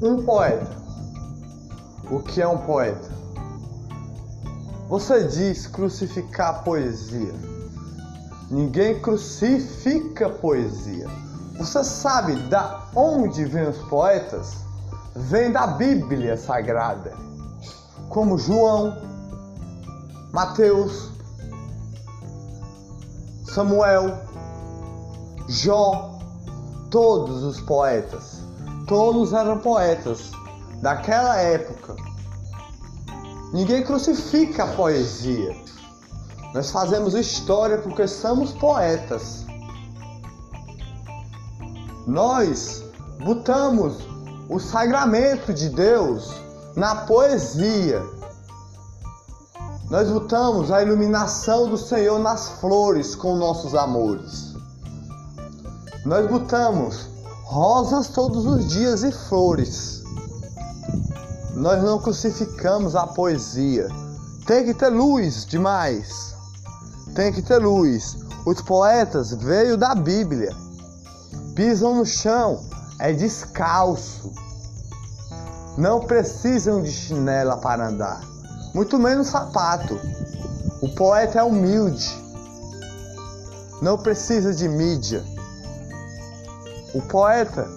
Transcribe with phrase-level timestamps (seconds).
[0.00, 0.76] Um poeta.
[2.08, 3.10] O que é um poeta?
[4.88, 7.34] Você diz crucificar a poesia.
[8.48, 11.08] Ninguém crucifica poesia.
[11.58, 14.58] Você sabe da onde vêm os poetas?
[15.16, 17.12] Vem da Bíblia Sagrada,
[18.08, 18.96] como João,
[20.32, 21.10] Mateus,
[23.52, 24.16] Samuel,
[25.48, 26.20] Jó,
[26.88, 28.37] todos os poetas,
[28.88, 30.32] todos eram poetas
[30.80, 31.94] daquela época.
[33.52, 35.54] Ninguém crucifica a poesia.
[36.54, 39.46] Nós fazemos história porque somos poetas.
[42.06, 42.82] Nós
[43.22, 43.98] botamos
[44.48, 46.34] o sagramento de Deus
[46.74, 48.02] na poesia.
[49.90, 54.54] Nós botamos a iluminação do Senhor nas flores com nossos amores.
[56.04, 57.08] Nós botamos
[57.48, 60.02] rosas todos os dias e flores.
[61.54, 63.88] Nós não crucificamos a poesia.
[64.46, 66.34] Tem que ter luz demais.
[67.14, 68.18] Tem que ter luz.
[68.44, 70.54] Os poetas veio da Bíblia.
[71.54, 72.60] Pisam no chão,
[72.98, 74.30] é descalço.
[75.78, 78.20] Não precisam de chinela para andar,
[78.74, 79.98] muito menos sapato.
[80.82, 82.14] O poeta é humilde.
[83.80, 85.24] Não precisa de mídia.
[86.94, 87.68] O poeta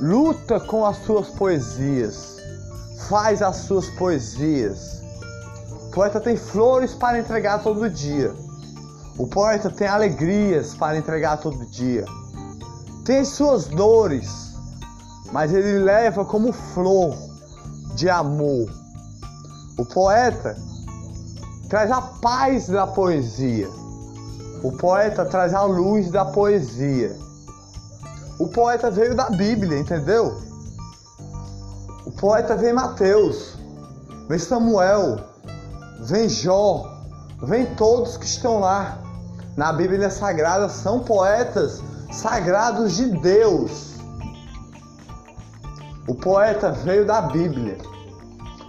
[0.00, 2.36] luta com as suas poesias,
[3.08, 5.02] faz as suas poesias.
[5.86, 8.34] O poeta tem flores para entregar todo dia.
[9.18, 12.04] O poeta tem alegrias para entregar todo dia.
[13.04, 14.54] Tem as suas dores,
[15.32, 17.16] mas ele leva como flor
[17.94, 18.70] de amor.
[19.78, 20.56] O poeta
[21.68, 23.68] traz a paz da poesia.
[24.62, 27.16] O poeta traz a luz da poesia.
[28.38, 30.42] O poeta veio da Bíblia, entendeu?
[32.04, 33.56] O poeta vem Mateus,
[34.28, 35.18] vem Samuel,
[36.00, 36.84] vem Jó,
[37.42, 38.98] vem todos que estão lá.
[39.56, 41.82] Na Bíblia Sagrada são poetas
[42.12, 43.94] sagrados de Deus.
[46.06, 47.78] O poeta veio da Bíblia.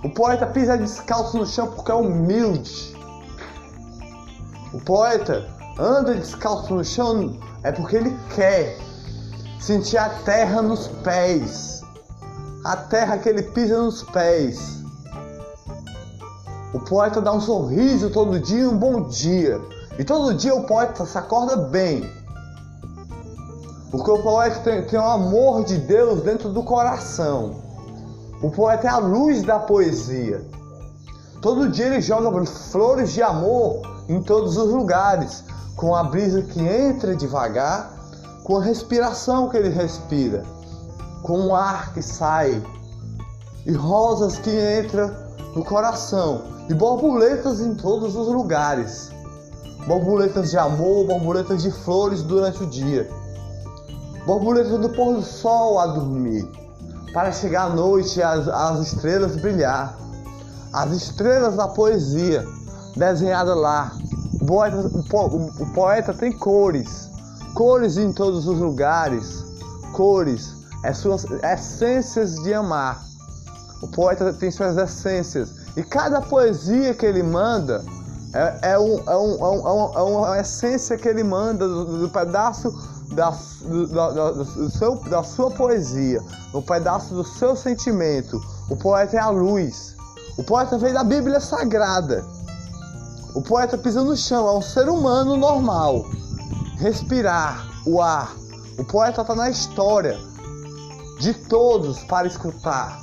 [0.02, 2.96] O poeta pisa descalço no chão porque é humilde.
[4.74, 5.46] O poeta
[5.78, 8.78] anda descalço no chão é porque ele quer
[9.60, 11.82] sentir a terra nos pés.
[12.64, 14.84] A terra que ele pisa nos pés.
[16.74, 19.60] O poeta dá um sorriso todo dia um bom dia.
[19.98, 22.10] E todo dia o poeta se acorda bem.
[23.90, 27.64] Porque o poeta tem, tem o amor de Deus dentro do coração.
[28.42, 30.46] O poeta é a luz da poesia.
[31.42, 35.44] Todo dia ele joga flores de amor em todos os lugares,
[35.76, 37.97] com a brisa que entra devagar,
[38.48, 40.42] com a respiração que ele respira,
[41.22, 42.64] com o ar que sai,
[43.66, 44.50] e rosas que
[44.80, 45.14] entram
[45.54, 49.12] no coração, e borboletas em todos os lugares.
[49.86, 53.08] Borboletas de amor, borboletas de flores durante o dia
[54.28, 56.46] borboleta do pôr do sol a dormir,
[57.14, 59.98] para chegar à noite as, as estrelas brilhar.
[60.74, 62.46] As estrelas da poesia,
[62.98, 63.94] desenhada lá.
[64.42, 64.92] O poeta,
[65.60, 67.10] o poeta tem cores,
[67.54, 69.44] cores em todos os lugares,
[69.94, 70.54] cores,
[70.84, 73.04] é suas essências de amar.
[73.82, 75.52] O poeta tem suas essências.
[75.76, 77.84] E cada poesia que ele manda
[78.34, 82.10] é, é, um, é, um, é, um, é uma essência que ele manda do, do
[82.10, 82.72] pedaço
[83.14, 86.22] da, da, do seu, da sua poesia,
[86.54, 88.42] um pedaço do seu sentimento.
[88.70, 89.96] O poeta é a luz.
[90.38, 92.24] O poeta veio da Bíblia Sagrada.
[93.34, 96.06] O poeta pisa no chão, é um ser humano normal.
[96.78, 98.36] Respirar o ar.
[98.78, 100.20] O poeta está na história
[101.20, 103.02] de todos para escutar.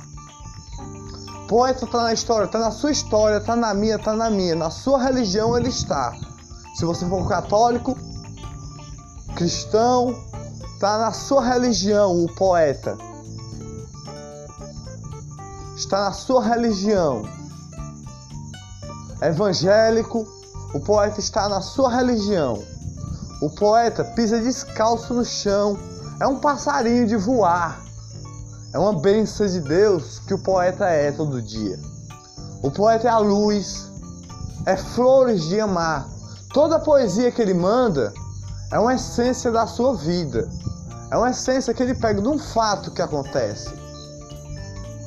[1.43, 4.55] O poeta está na história, está na sua história, está na minha, está na minha.
[4.55, 6.13] Na sua religião ele está.
[6.75, 7.97] Se você for católico,
[9.35, 10.15] cristão,
[10.73, 12.97] está na sua religião o poeta.
[15.75, 17.23] Está na sua religião.
[19.21, 20.25] Evangélico,
[20.73, 22.63] o poeta está na sua religião.
[23.45, 25.77] O poeta pisa descalço no chão.
[26.19, 27.79] É um passarinho de voar.
[28.73, 31.79] É uma bênção de Deus que o poeta é todo dia.
[32.63, 33.87] O poeta é a luz,
[34.65, 36.09] é flores de amar.
[36.55, 38.11] Toda a poesia que ele manda
[38.71, 40.49] é uma essência da sua vida.
[41.11, 43.69] É uma essência que ele pega de um fato que acontece.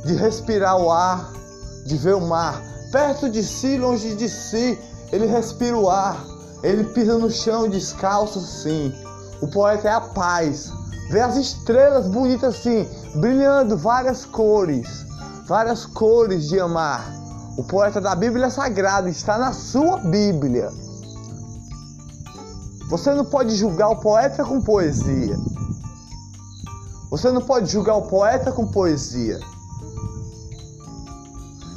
[0.05, 1.33] De respirar o ar,
[1.85, 2.63] de ver o mar.
[2.93, 4.79] Perto de si, longe de si,
[5.11, 6.38] ele respira o ar.
[6.63, 8.93] Ele pisa no chão descalço, sim.
[9.41, 10.73] O poeta é a paz.
[11.11, 15.07] Vê as estrelas bonitas assim, brilhando várias cores,
[15.47, 17.05] várias cores de amar.
[17.57, 20.71] O poeta da Bíblia Sagrada está na sua Bíblia.
[22.91, 25.37] Você não pode julgar o poeta com poesia.
[27.11, 29.39] Você não pode julgar o poeta com poesia.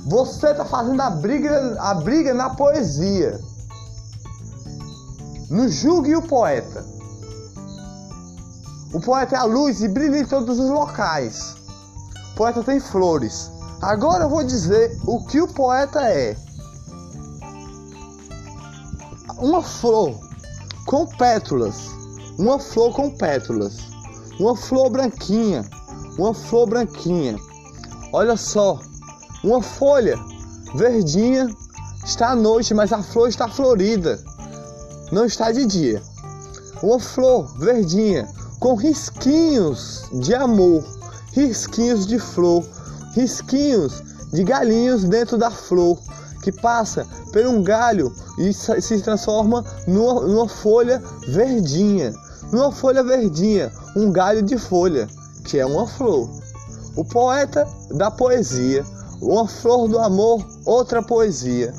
[0.08, 3.40] Você está fazendo a briga, a briga na poesia.
[5.52, 6.86] Não julgue o poeta.
[8.94, 11.58] O poeta é a luz e brilha em todos os locais.
[12.32, 13.52] O poeta tem flores.
[13.82, 16.38] Agora eu vou dizer o que o poeta é.
[19.40, 20.18] Uma flor
[20.86, 21.90] com pétalas.
[22.40, 23.78] Uma flor com pétalas.
[24.40, 25.70] Uma flor branquinha.
[26.18, 27.36] Uma flor branquinha.
[28.14, 28.80] Olha só.
[29.44, 30.18] Uma folha
[30.76, 31.50] verdinha.
[32.06, 34.18] Está à noite, mas a flor está florida.
[35.12, 36.02] Não está de dia.
[36.82, 38.28] Uma flor verdinha
[38.60, 40.84] com risquinhos de amor,
[41.34, 42.64] risquinhos de flor,
[43.14, 46.00] risquinhos de galinhos dentro da flor,
[46.42, 52.14] que passa por um galho e se transforma numa, numa folha verdinha.
[52.52, 55.08] Numa folha verdinha, um galho de folha,
[55.44, 56.30] que é uma flor.
[56.96, 58.86] O poeta da poesia,
[59.22, 61.74] uma flor do amor, outra poesia.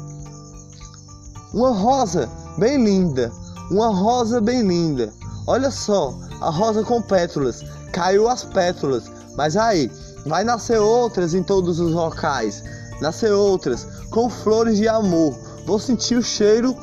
[1.52, 2.28] Uma rosa
[2.58, 3.32] bem linda,
[3.70, 5.12] uma rosa bem linda.
[5.46, 9.90] Olha só, a rosa com pétalas, caiu as pétalas, mas aí
[10.26, 12.62] vai nascer outras em todos os locais,
[13.00, 15.34] nascer outras com flores de amor.
[15.66, 16.76] Vou sentir o cheiro,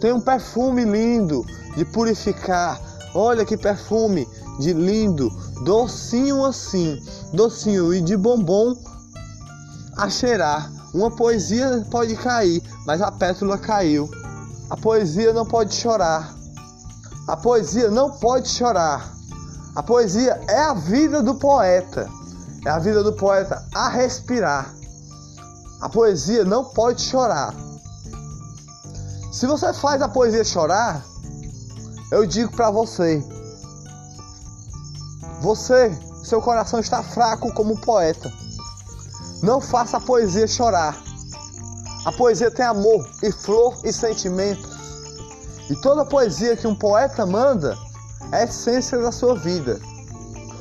[0.00, 1.44] tem um perfume lindo
[1.76, 2.80] de purificar.
[3.14, 4.26] Olha que perfume
[4.60, 5.30] de lindo,
[5.64, 7.02] docinho assim,
[7.32, 8.76] docinho e de bombom
[9.96, 10.70] a cheirar.
[10.94, 14.10] Uma poesia pode cair, mas a pétala caiu.
[14.70, 16.32] A poesia não pode chorar.
[17.26, 19.12] A poesia não pode chorar.
[19.74, 22.08] A poesia é a vida do poeta.
[22.64, 24.72] É a vida do poeta a respirar.
[25.80, 27.52] A poesia não pode chorar.
[29.32, 31.04] Se você faz a poesia chorar,
[32.12, 33.24] eu digo para você:
[35.40, 38.30] você, seu coração está fraco como poeta.
[39.42, 41.09] Não faça a poesia chorar.
[42.04, 44.68] A poesia tem amor e flor e sentimento.
[45.68, 47.76] E toda poesia que um poeta manda
[48.32, 49.78] é a essência da sua vida.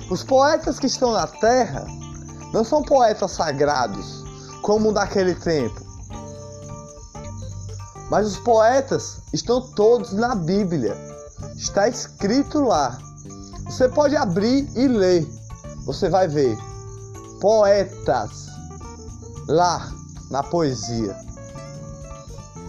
[0.10, 1.86] Os poetas que estão na terra
[2.52, 4.24] não são poetas sagrados,
[4.62, 5.82] como daquele tempo.
[8.10, 10.98] Mas os poetas estão todos na Bíblia.
[11.56, 12.98] Está escrito lá.
[13.66, 15.28] Você pode abrir e ler.
[15.86, 16.58] Você vai ver
[17.40, 18.48] poetas
[19.48, 19.92] lá
[20.30, 21.29] na poesia.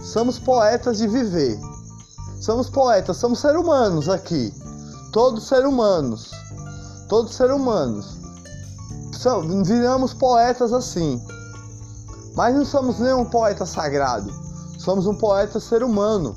[0.01, 1.59] Somos poetas de viver.
[2.39, 4.51] Somos poetas, somos seres humanos aqui.
[5.13, 6.31] Todos seres humanos.
[7.07, 8.17] Todos seres humanos.
[9.63, 11.23] Viramos poetas assim.
[12.35, 14.33] Mas não somos nenhum poeta sagrado.
[14.79, 16.35] Somos um poeta ser humano.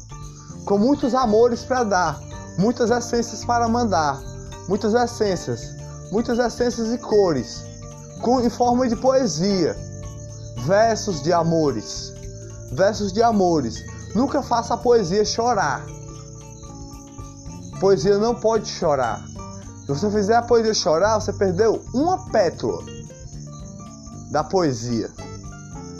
[0.67, 2.21] Com muitos amores para dar.
[2.59, 4.21] Muitas essências para mandar.
[4.69, 5.75] Muitas essências.
[6.13, 7.65] Muitas essências e cores.
[8.21, 9.75] Com, em forma de poesia.
[10.67, 12.13] Versos de amores.
[12.75, 13.85] Versos de amores.
[14.17, 15.85] Nunca faça a poesia chorar.
[17.79, 19.25] Poesia não pode chorar.
[19.83, 22.83] Se você fizer a poesia chorar, você perdeu uma pétala
[24.33, 25.09] da poesia.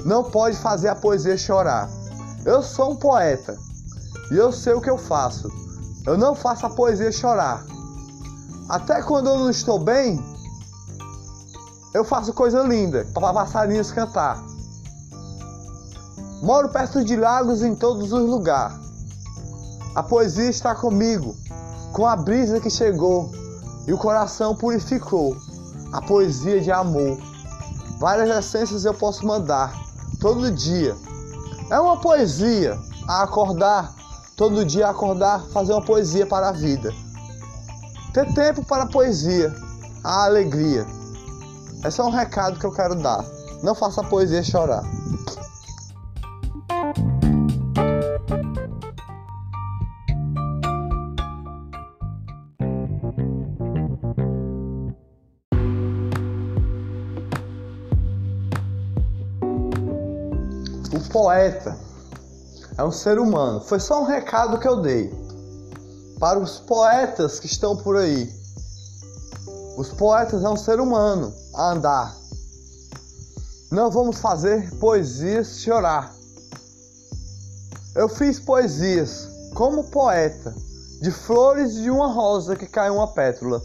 [0.05, 1.89] Não pode fazer a poesia chorar.
[2.45, 3.57] Eu sou um poeta
[4.33, 5.49] e eu sei o que eu faço.
[6.05, 7.65] Eu não faço a poesia chorar.
[8.69, 10.21] Até quando eu não estou bem,
[11.95, 14.54] eu faço coisa linda para passarinhos cantar.
[16.45, 18.77] Moro perto de lagos em todos os lugares.
[19.95, 21.35] A poesia está comigo
[21.91, 23.33] com a brisa que chegou
[23.87, 25.35] e o coração purificou,
[25.91, 27.19] a poesia de amor.
[27.99, 29.75] Várias essências eu posso mandar
[30.21, 30.95] todo dia.
[31.71, 33.95] É uma poesia a acordar,
[34.37, 36.93] todo dia acordar, fazer uma poesia para a vida.
[38.13, 39.51] Ter tempo para a poesia,
[40.05, 40.87] a alegria.
[41.83, 43.25] Esse é um recado que eu quero dar.
[43.63, 44.85] Não faça a poesia chorar.
[61.01, 61.77] Poeta
[62.77, 63.61] é um ser humano.
[63.61, 65.13] Foi só um recado que eu dei
[66.19, 68.33] para os poetas que estão por aí.
[69.77, 72.17] Os poetas é um ser humano a andar.
[73.71, 76.15] Não vamos fazer poesias chorar.
[77.95, 80.55] Eu fiz poesias como poeta
[81.01, 83.63] de flores de uma rosa que caiu uma pétala.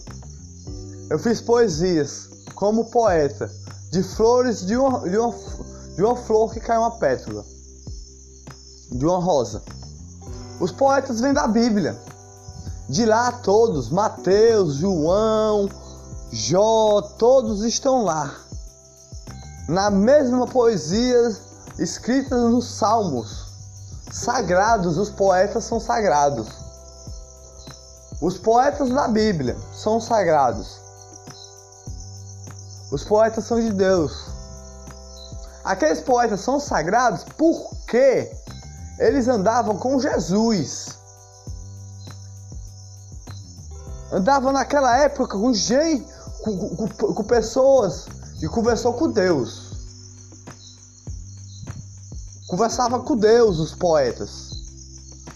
[1.09, 3.49] Eu fiz poesias como poeta
[3.91, 5.33] de flores de uma, de uma,
[5.99, 7.43] de uma flor que cai uma pétala,
[8.89, 9.61] de uma rosa.
[10.61, 11.93] Os poetas vêm da Bíblia.
[12.87, 15.69] De lá todos, Mateus, João,
[16.31, 18.33] Jó, todos estão lá.
[19.67, 21.35] Na mesma poesia
[21.77, 23.47] escrita nos Salmos.
[24.09, 26.47] Sagrados, os poetas são sagrados.
[28.21, 30.79] Os poetas da Bíblia são sagrados.
[32.89, 34.38] Os poetas são de Deus.
[35.69, 38.35] Aqueles poetas são sagrados porque
[38.97, 40.97] eles andavam com Jesus.
[44.11, 46.11] Andavam naquela época com gente,
[46.41, 48.07] com, com, com pessoas
[48.39, 49.69] que conversou com Deus.
[52.47, 54.49] Conversava com Deus os poetas.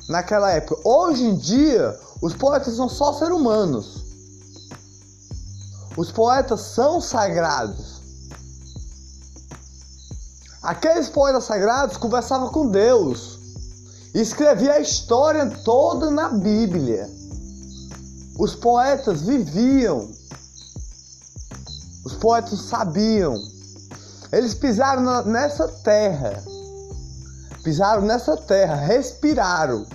[0.09, 0.81] Naquela época.
[0.83, 4.03] Hoje em dia, os poetas são só seres humanos.
[5.95, 8.01] Os poetas são sagrados.
[10.63, 13.37] Aqueles poetas sagrados conversavam com Deus.
[14.13, 17.09] Escrevia a história toda na Bíblia.
[18.39, 20.09] Os poetas viviam.
[22.05, 23.35] Os poetas sabiam.
[24.31, 26.41] Eles pisaram nessa terra.
[27.61, 29.85] Pisaram nessa terra, respiraram.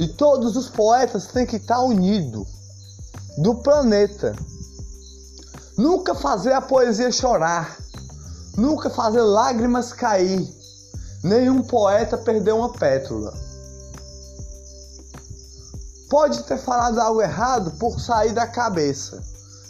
[0.00, 2.48] E todos os poetas têm que estar unidos
[3.38, 4.34] do planeta.
[5.76, 7.76] Nunca fazer a poesia chorar,
[8.56, 10.48] nunca fazer lágrimas cair.
[11.22, 13.34] Nenhum poeta perdeu uma pétala.
[16.08, 19.22] Pode ter falado algo errado por sair da cabeça,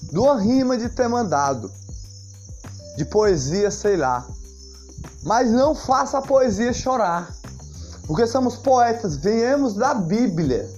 [0.03, 1.73] de uma rima de ter mandado,
[2.97, 4.25] de poesia, sei lá.
[5.25, 7.35] Mas não faça a poesia chorar,
[8.07, 10.71] porque somos poetas, viemos da Bíblia.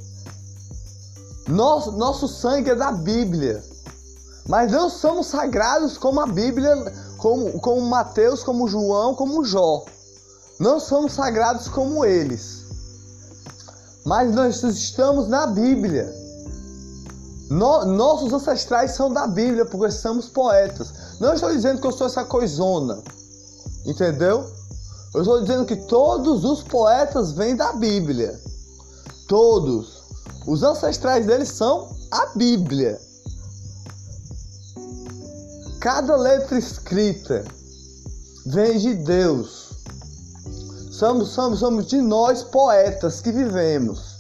[1.47, 3.63] Nosso, nosso sangue é da Bíblia.
[4.49, 6.75] Mas não somos sagrados como a Bíblia,
[7.19, 9.85] como, como Mateus, como João, como Jó.
[10.59, 12.65] Não somos sagrados como eles.
[14.07, 16.11] Mas nós estamos na Bíblia.
[17.51, 20.93] No, nossos ancestrais são da Bíblia, porque somos poetas.
[21.21, 23.03] Não estou dizendo que eu sou essa coisona.
[23.85, 24.51] Entendeu?
[25.15, 28.41] Eu estou dizendo que todos os poetas vêm da Bíblia.
[29.29, 30.03] Todos.
[30.47, 33.08] Os ancestrais deles são a Bíblia.
[35.81, 37.45] Cada letra escrita
[38.47, 39.69] vem de Deus.
[40.91, 44.17] Somos, somos, somos de nós poetas que vivemos.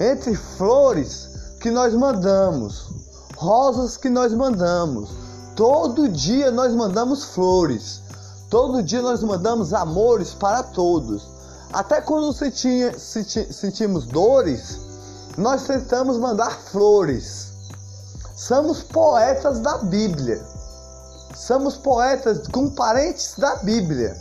[0.00, 1.28] Entre flores
[1.60, 2.88] que nós mandamos,
[3.36, 5.10] rosas que nós mandamos.
[5.54, 8.02] Todo dia nós mandamos flores.
[8.50, 11.28] Todo dia nós mandamos amores para todos.
[11.72, 14.80] Até quando senti, senti, sentimos dores,
[15.38, 17.52] nós tentamos mandar flores.
[18.34, 20.51] Somos poetas da Bíblia.
[21.34, 24.16] Somos poetas com parentes da Bíblia.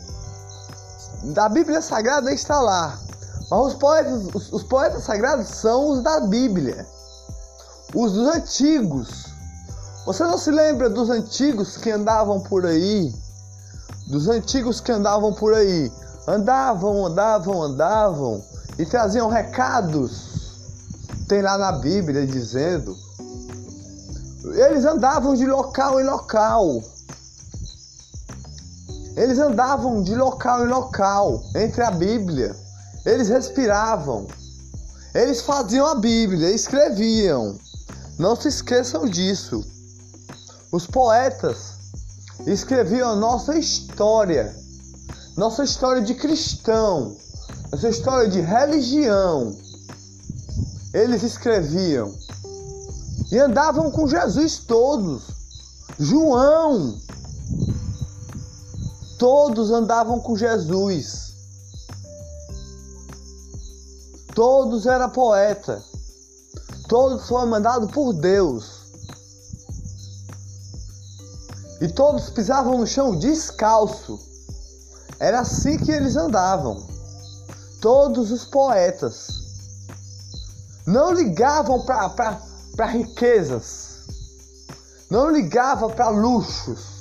[1.23, 2.97] Da Bíblia Sagrada está lá.
[3.49, 6.85] Mas os poetas, os, os poetas sagrados são os da Bíblia.
[7.93, 9.25] Os dos antigos.
[10.05, 13.13] Você não se lembra dos antigos que andavam por aí?
[14.07, 15.91] Dos antigos que andavam por aí.
[16.27, 18.43] Andavam, andavam, andavam
[18.79, 20.31] e traziam recados
[21.31, 22.93] tem lá na Bíblia dizendo.
[24.53, 26.83] Eles andavam de local em local.
[29.15, 32.55] Eles andavam de local em local entre a Bíblia.
[33.05, 34.27] Eles respiravam.
[35.13, 37.57] Eles faziam a Bíblia, escreviam.
[38.17, 39.65] Não se esqueçam disso.
[40.71, 41.73] Os poetas
[42.45, 44.55] escreviam a nossa história,
[45.35, 47.15] nossa história de cristão,
[47.71, 49.53] nossa história de religião
[50.93, 52.13] eles escreviam
[53.31, 55.23] e andavam com Jesus todos.
[55.97, 56.97] João,
[59.21, 61.35] todos andavam com Jesus.
[64.33, 65.79] Todos eram poeta.
[66.89, 68.81] Todos foram mandados por Deus.
[71.79, 74.17] E todos pisavam no chão descalço.
[75.19, 76.83] Era assim que eles andavam.
[77.79, 79.27] Todos os poetas
[80.87, 83.99] não ligavam para riquezas,
[85.11, 87.00] não ligavam para luxos,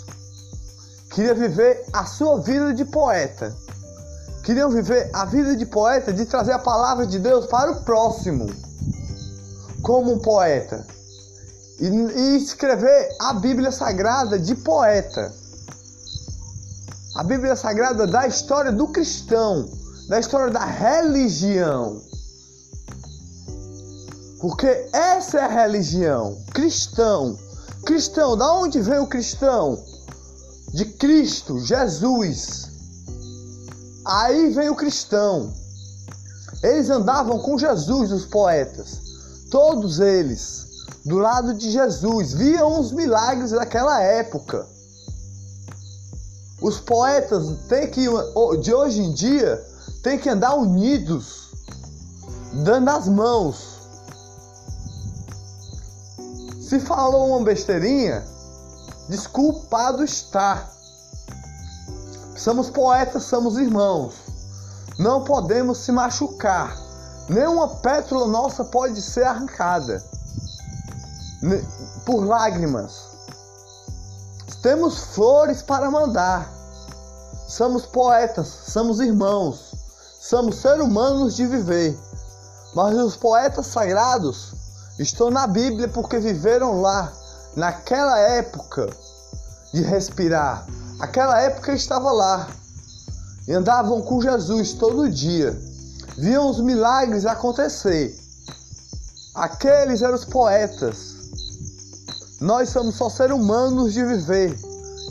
[1.10, 3.54] queria viver a sua vida de poeta,
[4.44, 8.46] queriam viver a vida de poeta de trazer a palavra de Deus para o próximo,
[9.82, 10.86] como um poeta,
[11.78, 15.32] e, e escrever a Bíblia Sagrada de poeta.
[17.16, 19.68] A Bíblia Sagrada da história do cristão,
[20.08, 22.00] da história da religião.
[24.40, 26.38] Porque essa é a religião.
[26.54, 27.36] Cristão
[27.84, 29.82] Cristão, da onde vem o cristão?
[30.72, 32.68] De Cristo, Jesus.
[34.04, 35.52] Aí vem o cristão.
[36.62, 39.00] Eles andavam com Jesus, os poetas.
[39.50, 40.66] Todos eles,
[41.04, 44.66] do lado de Jesus, viam os milagres daquela época.
[46.60, 48.06] Os poetas têm que,
[48.60, 49.64] de hoje em dia,
[50.02, 51.48] têm que andar unidos,
[52.64, 53.80] dando as mãos.
[56.60, 58.22] Se falou uma besteirinha,
[59.10, 60.70] desculpado está.
[62.36, 64.14] Somos poetas, somos irmãos.
[64.98, 66.76] Não podemos se machucar.
[67.28, 70.02] Nenhuma pétala nossa pode ser arrancada
[72.06, 73.10] por lágrimas.
[74.62, 76.50] Temos flores para mandar.
[77.48, 79.74] Somos poetas, somos irmãos,
[80.20, 81.98] somos seres humanos de viver.
[82.74, 84.54] Mas os poetas sagrados
[84.98, 87.12] estão na Bíblia porque viveram lá,
[87.56, 88.88] naquela época
[89.72, 90.66] de respirar.
[91.00, 92.48] Aquela época estava lá.
[93.48, 95.58] Andavam com Jesus todo dia.
[96.18, 98.16] Viam os milagres acontecer.
[99.34, 101.20] Aqueles eram os poetas
[102.40, 104.58] nós somos só seres humanos de viver,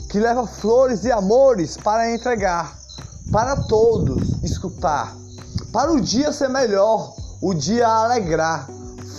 [0.08, 2.76] que leva flores e amores para entregar,
[3.30, 5.16] para todos escutar,
[5.72, 8.68] para o dia ser melhor, o dia alegrar,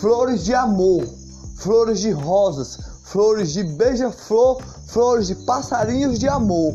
[0.01, 1.07] flores de amor,
[1.55, 2.79] flores de rosas,
[3.11, 6.73] flores de beija-flor, flores de passarinhos de amor,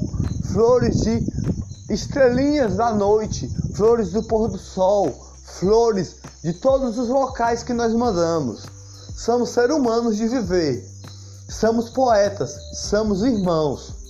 [0.52, 1.24] flores de
[1.88, 5.10] estrelinhas da noite, flores do pôr do sol,
[5.44, 8.66] flores de todos os locais que nós mandamos.
[9.16, 10.86] Somos seres humanos de viver
[11.48, 14.05] Somos poetas, somos irmãos.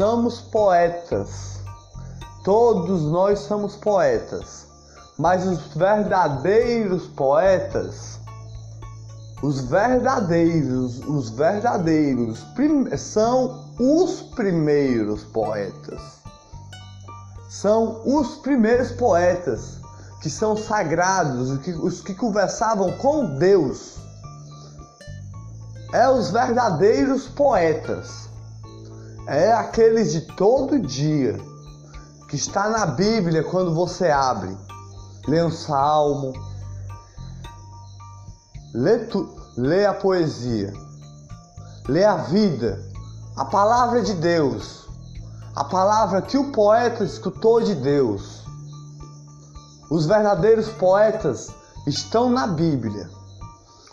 [0.00, 1.60] Somos poetas.
[2.42, 4.66] Todos nós somos poetas.
[5.18, 8.18] Mas os verdadeiros poetas
[9.42, 12.46] os verdadeiros, os verdadeiros
[12.96, 16.00] são os primeiros poetas.
[17.50, 19.80] São os primeiros poetas
[20.22, 23.98] que são sagrados, os que, os que conversavam com Deus.
[25.92, 28.29] É os verdadeiros poetas.
[29.26, 31.38] É aqueles de todo dia
[32.28, 34.56] que está na Bíblia quando você abre,
[35.26, 36.32] lê um salmo,
[38.72, 40.72] Lê, tu, lê a poesia,
[41.88, 42.80] lê a vida,
[43.36, 44.88] a palavra de Deus,
[45.56, 48.44] a palavra que o poeta escutou de Deus.
[49.90, 51.50] Os verdadeiros poetas
[51.84, 53.10] estão na Bíblia.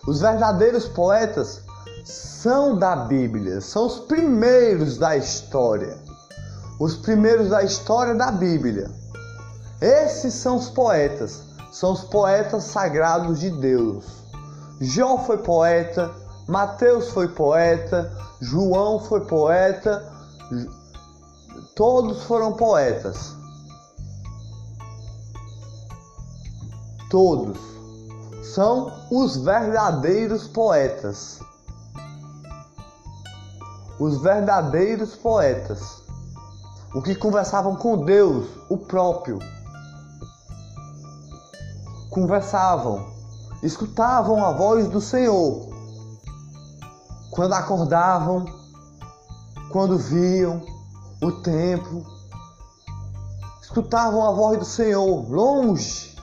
[0.07, 1.63] Os verdadeiros poetas
[2.07, 5.97] são da Bíblia, são os primeiros da história.
[6.79, 8.89] Os primeiros da história da Bíblia.
[9.81, 14.05] Esses são os poetas, são os poetas sagrados de Deus.
[14.79, 16.09] João foi poeta,
[16.47, 20.09] Mateus foi poeta, João foi poeta,
[21.75, 23.35] todos foram poetas.
[27.09, 27.57] Todos
[28.43, 31.45] são os verdadeiros poetas.
[33.99, 36.03] Os verdadeiros poetas.
[36.93, 39.39] O que conversavam com Deus, o próprio.
[42.09, 43.17] Conversavam
[43.61, 45.67] escutavam a voz do Senhor
[47.31, 48.45] quando acordavam,
[49.71, 50.61] quando viam
[51.21, 52.03] o templo,
[53.61, 56.15] escutavam a voz do Senhor longe,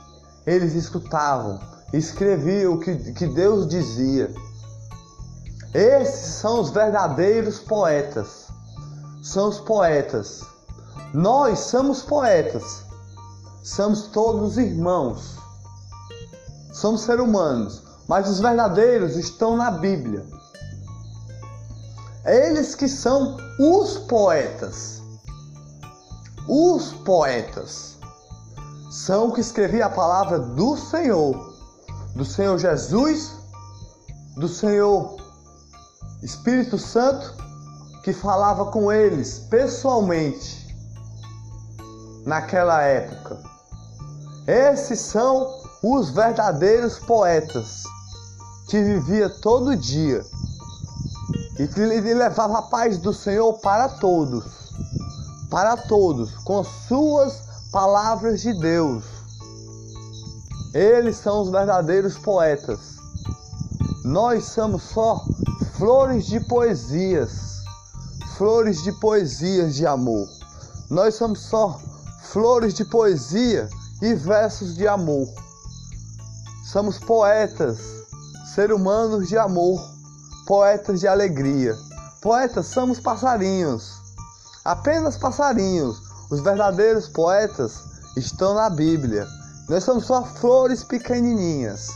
[0.45, 1.59] eles escutavam,
[1.93, 4.33] escreviam o que, que Deus dizia.
[5.75, 8.47] Esses são os verdadeiros poetas,
[9.21, 10.41] são os poetas.
[11.13, 12.83] Nós somos poetas,
[13.63, 15.35] somos todos irmãos
[16.75, 20.25] Somos seres humanos, mas os verdadeiros estão na Bíblia.
[22.25, 25.01] Eles que são os poetas.
[26.49, 27.97] Os poetas
[28.91, 31.55] são que escreviam a palavra do Senhor,
[32.13, 33.31] do Senhor Jesus,
[34.35, 35.15] do Senhor
[36.25, 37.35] Espírito Santo,
[38.03, 40.75] que falava com eles pessoalmente
[42.25, 43.37] naquela época.
[44.47, 45.47] Esses são
[45.83, 47.83] os verdadeiros poetas
[48.67, 50.25] que vivia todo dia
[51.59, 54.45] e que levava a paz do Senhor para todos,
[55.51, 59.03] para todos, com suas palavras de Deus.
[60.73, 62.95] Eles são os verdadeiros poetas.
[64.03, 65.23] Nós somos só
[65.77, 67.61] flores de poesias,
[68.37, 70.25] flores de poesias de amor.
[70.89, 71.81] Nós somos só
[72.21, 73.67] flores de poesia
[74.01, 75.27] e versos de amor.
[76.71, 77.77] Somos poetas,
[78.53, 79.81] seres humanos de amor,
[80.47, 81.75] poetas de alegria.
[82.21, 83.91] Poetas somos passarinhos,
[84.63, 86.01] apenas passarinhos.
[86.31, 87.83] Os verdadeiros poetas
[88.15, 89.27] estão na Bíblia.
[89.67, 91.89] Nós somos só flores pequenininhas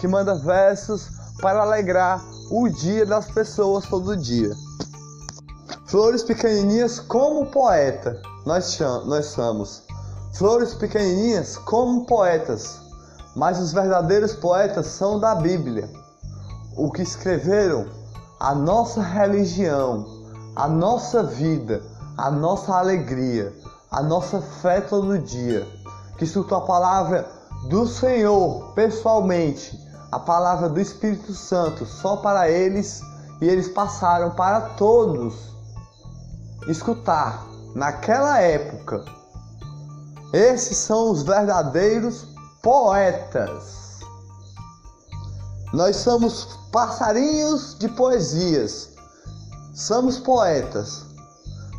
[0.00, 1.08] que mandam versos
[1.40, 4.50] para alegrar o dia das pessoas todo dia.
[5.86, 9.84] Flores pequenininhas como poeta, nós, nós somos.
[10.34, 12.80] Flores pequenininhas como poetas,
[13.36, 15.88] mas os verdadeiros poetas são da Bíblia.
[16.76, 17.86] O que escreveram
[18.40, 20.04] a nossa religião,
[20.56, 21.82] a nossa vida,
[22.16, 23.52] a nossa alegria,
[23.90, 25.66] a nossa fé todo dia.
[26.18, 27.28] Que escutou a palavra
[27.68, 29.78] do Senhor pessoalmente,
[30.12, 33.00] a palavra do Espírito Santo só para eles
[33.40, 35.54] e eles passaram para todos
[36.68, 39.04] escutar naquela época.
[40.32, 42.26] Esses são os verdadeiros
[42.62, 44.00] poetas.
[45.72, 48.90] Nós somos passarinhos de poesias,
[49.74, 51.04] somos poetas,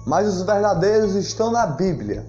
[0.06, 2.26] mas os verdadeiros estão na Bíblia.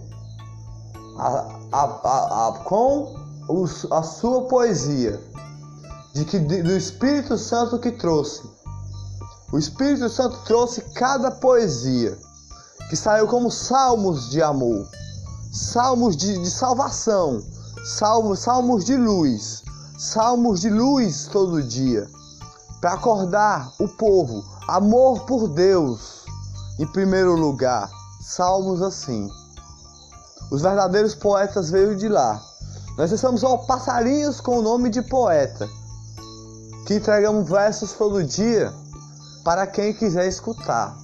[1.18, 3.14] A, a, a, com
[3.48, 5.20] os, a sua poesia,
[6.12, 8.42] de que, do Espírito Santo que trouxe.
[9.52, 12.16] O Espírito Santo trouxe cada poesia
[12.88, 14.86] que saiu como salmos de amor,
[15.52, 17.42] salmos de, de salvação,
[17.84, 19.62] salmos, salmos de luz,
[19.98, 22.06] salmos de luz todo dia,
[22.80, 26.22] para acordar o povo, amor por Deus
[26.78, 29.28] em primeiro lugar, salmos assim.
[30.50, 32.42] Os verdadeiros poetas veio de lá.
[32.98, 35.68] Nós somos ó, passarinhos com o nome de poeta,
[36.86, 38.72] que entregamos versos todo dia
[39.44, 41.01] para quem quiser escutar.